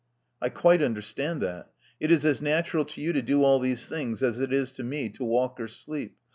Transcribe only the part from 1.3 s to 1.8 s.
that.